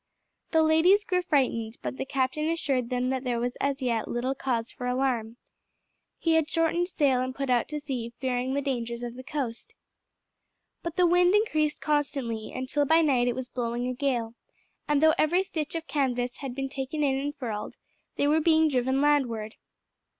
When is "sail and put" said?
6.89-7.51